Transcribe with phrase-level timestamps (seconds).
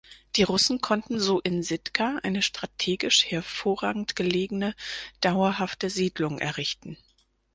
[0.35, 4.73] Die Russen konnten so in Sitka eine strategisch hervorragend gelegene,
[5.19, 6.97] dauerhafte Siedlung errichten.